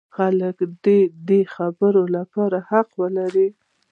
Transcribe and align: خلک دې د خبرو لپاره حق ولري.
خلک 0.15 0.57
دې 0.83 0.99
د 1.27 1.29
خبرو 1.53 2.03
لپاره 2.15 2.57
حق 2.69 2.89
ولري. 3.01 3.47